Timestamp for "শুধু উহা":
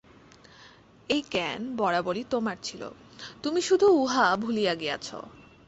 3.61-4.35